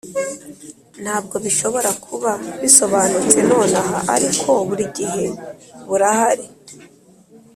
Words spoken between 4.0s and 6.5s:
ariko burigihe burahari.